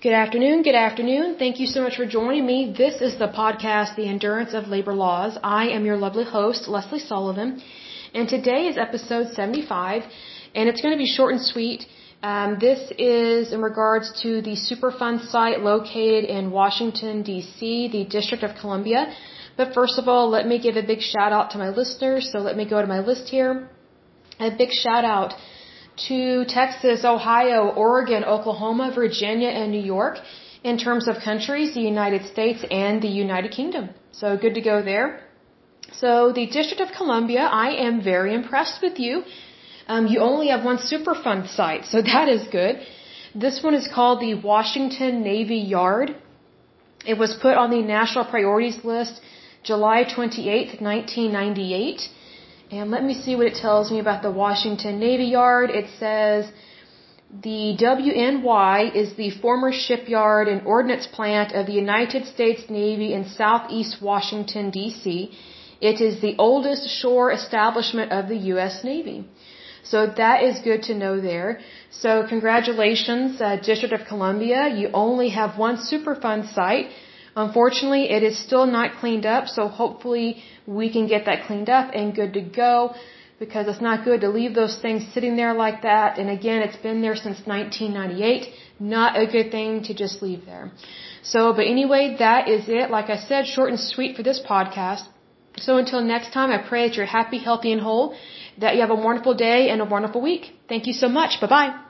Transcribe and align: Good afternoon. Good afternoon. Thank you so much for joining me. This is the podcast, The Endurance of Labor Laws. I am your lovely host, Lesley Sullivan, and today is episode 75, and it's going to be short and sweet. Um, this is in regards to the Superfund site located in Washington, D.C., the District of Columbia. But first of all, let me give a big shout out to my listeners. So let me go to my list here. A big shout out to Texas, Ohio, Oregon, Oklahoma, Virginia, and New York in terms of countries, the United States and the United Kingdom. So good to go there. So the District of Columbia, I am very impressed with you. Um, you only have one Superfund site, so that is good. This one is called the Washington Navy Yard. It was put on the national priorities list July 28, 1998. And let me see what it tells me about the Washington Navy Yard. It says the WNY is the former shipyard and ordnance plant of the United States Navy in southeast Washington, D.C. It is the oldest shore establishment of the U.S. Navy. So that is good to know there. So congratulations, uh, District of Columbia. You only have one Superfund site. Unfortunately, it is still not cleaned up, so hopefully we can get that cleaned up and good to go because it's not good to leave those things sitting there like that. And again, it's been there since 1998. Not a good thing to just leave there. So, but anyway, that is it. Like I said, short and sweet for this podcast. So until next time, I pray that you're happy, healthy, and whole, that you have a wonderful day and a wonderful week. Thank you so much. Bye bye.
Good 0.00 0.12
afternoon. 0.12 0.62
Good 0.62 0.76
afternoon. 0.76 1.38
Thank 1.40 1.58
you 1.58 1.66
so 1.66 1.82
much 1.82 1.96
for 1.96 2.06
joining 2.06 2.46
me. 2.46 2.72
This 2.78 3.00
is 3.00 3.18
the 3.18 3.26
podcast, 3.26 3.96
The 3.96 4.06
Endurance 4.06 4.54
of 4.54 4.68
Labor 4.68 4.94
Laws. 4.94 5.36
I 5.42 5.70
am 5.70 5.84
your 5.84 5.96
lovely 5.96 6.22
host, 6.22 6.68
Lesley 6.68 7.00
Sullivan, 7.00 7.60
and 8.14 8.28
today 8.28 8.68
is 8.68 8.78
episode 8.78 9.32
75, 9.32 10.04
and 10.54 10.68
it's 10.68 10.80
going 10.82 10.94
to 10.94 10.98
be 10.98 11.12
short 11.16 11.32
and 11.32 11.42
sweet. 11.44 11.84
Um, 12.22 12.58
this 12.60 12.92
is 12.96 13.52
in 13.52 13.60
regards 13.60 14.12
to 14.22 14.40
the 14.40 14.54
Superfund 14.68 15.26
site 15.32 15.62
located 15.62 16.26
in 16.26 16.52
Washington, 16.52 17.24
D.C., 17.24 17.88
the 17.88 18.04
District 18.04 18.44
of 18.44 18.54
Columbia. 18.54 19.12
But 19.56 19.74
first 19.74 19.98
of 19.98 20.06
all, 20.06 20.30
let 20.30 20.46
me 20.46 20.60
give 20.60 20.76
a 20.76 20.84
big 20.84 21.00
shout 21.00 21.32
out 21.32 21.50
to 21.54 21.58
my 21.58 21.70
listeners. 21.70 22.30
So 22.30 22.38
let 22.38 22.56
me 22.56 22.70
go 22.70 22.80
to 22.80 22.86
my 22.86 23.00
list 23.00 23.30
here. 23.30 23.68
A 24.38 24.52
big 24.56 24.70
shout 24.70 25.04
out 25.04 25.34
to 26.08 26.44
Texas, 26.46 27.04
Ohio, 27.04 27.68
Oregon, 27.68 28.24
Oklahoma, 28.24 28.92
Virginia, 28.94 29.48
and 29.48 29.72
New 29.72 29.86
York 29.96 30.18
in 30.64 30.78
terms 30.78 31.08
of 31.08 31.16
countries, 31.24 31.74
the 31.74 31.80
United 31.80 32.26
States 32.26 32.64
and 32.70 33.02
the 33.02 33.08
United 33.08 33.50
Kingdom. 33.52 33.90
So 34.12 34.36
good 34.36 34.54
to 34.54 34.60
go 34.60 34.82
there. 34.82 35.20
So 35.92 36.32
the 36.32 36.46
District 36.46 36.80
of 36.80 36.92
Columbia, 36.96 37.40
I 37.40 37.70
am 37.86 38.02
very 38.02 38.34
impressed 38.34 38.82
with 38.82 38.98
you. 38.98 39.24
Um, 39.86 40.06
you 40.06 40.20
only 40.20 40.48
have 40.48 40.64
one 40.64 40.78
Superfund 40.78 41.48
site, 41.48 41.84
so 41.86 42.02
that 42.12 42.28
is 42.28 42.46
good. 42.48 42.80
This 43.34 43.62
one 43.62 43.74
is 43.74 43.88
called 43.94 44.20
the 44.20 44.34
Washington 44.34 45.22
Navy 45.22 45.60
Yard. 45.76 46.16
It 47.06 47.16
was 47.16 47.34
put 47.40 47.56
on 47.56 47.70
the 47.70 47.82
national 47.82 48.24
priorities 48.24 48.84
list 48.84 49.20
July 49.62 50.04
28, 50.04 50.80
1998. 50.80 52.08
And 52.70 52.90
let 52.90 53.02
me 53.02 53.14
see 53.14 53.34
what 53.34 53.46
it 53.46 53.54
tells 53.54 53.90
me 53.90 53.98
about 53.98 54.22
the 54.22 54.30
Washington 54.30 54.98
Navy 55.00 55.24
Yard. 55.24 55.70
It 55.70 55.88
says 55.98 56.52
the 57.42 57.76
WNY 57.80 58.94
is 58.94 59.14
the 59.14 59.30
former 59.30 59.72
shipyard 59.72 60.48
and 60.48 60.66
ordnance 60.66 61.06
plant 61.06 61.52
of 61.52 61.64
the 61.66 61.72
United 61.72 62.26
States 62.26 62.68
Navy 62.68 63.14
in 63.14 63.24
southeast 63.24 64.02
Washington, 64.02 64.68
D.C. 64.68 65.30
It 65.80 66.02
is 66.02 66.20
the 66.20 66.36
oldest 66.38 66.90
shore 66.90 67.32
establishment 67.32 68.12
of 68.12 68.28
the 68.28 68.36
U.S. 68.52 68.84
Navy. 68.84 69.26
So 69.82 70.06
that 70.06 70.42
is 70.42 70.58
good 70.60 70.82
to 70.84 70.94
know 70.94 71.20
there. 71.22 71.60
So 71.90 72.26
congratulations, 72.28 73.40
uh, 73.40 73.56
District 73.56 73.94
of 73.94 74.06
Columbia. 74.06 74.68
You 74.68 74.90
only 74.92 75.30
have 75.30 75.56
one 75.56 75.76
Superfund 75.78 76.52
site. 76.52 76.90
Unfortunately, 77.44 78.04
it 78.16 78.22
is 78.28 78.36
still 78.46 78.66
not 78.78 78.96
cleaned 79.00 79.26
up, 79.36 79.44
so 79.56 79.68
hopefully 79.68 80.28
we 80.78 80.86
can 80.94 81.06
get 81.12 81.24
that 81.26 81.46
cleaned 81.46 81.70
up 81.78 81.90
and 81.98 82.14
good 82.20 82.32
to 82.38 82.40
go 82.40 82.94
because 83.38 83.68
it's 83.70 83.80
not 83.88 84.04
good 84.04 84.20
to 84.22 84.28
leave 84.38 84.54
those 84.54 84.76
things 84.84 85.06
sitting 85.14 85.36
there 85.40 85.54
like 85.54 85.82
that. 85.82 86.18
And 86.18 86.28
again, 86.38 86.62
it's 86.62 86.80
been 86.88 87.00
there 87.00 87.14
since 87.14 87.38
1998. 87.46 88.48
Not 88.80 89.18
a 89.22 89.26
good 89.34 89.50
thing 89.52 89.82
to 89.84 89.94
just 89.94 90.22
leave 90.26 90.44
there. 90.46 90.72
So, 91.22 91.52
but 91.52 91.66
anyway, 91.74 92.16
that 92.18 92.48
is 92.48 92.68
it. 92.68 92.90
Like 92.90 93.08
I 93.16 93.18
said, 93.28 93.46
short 93.46 93.70
and 93.70 93.80
sweet 93.80 94.16
for 94.16 94.24
this 94.24 94.40
podcast. 94.54 95.04
So 95.58 95.76
until 95.76 96.00
next 96.00 96.32
time, 96.32 96.50
I 96.50 96.58
pray 96.58 96.88
that 96.88 96.96
you're 96.96 97.12
happy, 97.20 97.38
healthy, 97.38 97.72
and 97.72 97.80
whole, 97.80 98.16
that 98.58 98.74
you 98.74 98.80
have 98.80 98.90
a 98.98 99.02
wonderful 99.08 99.34
day 99.34 99.70
and 99.70 99.80
a 99.80 99.84
wonderful 99.84 100.20
week. 100.20 100.54
Thank 100.68 100.86
you 100.88 100.92
so 100.92 101.08
much. 101.08 101.40
Bye 101.40 101.52
bye. 101.56 101.87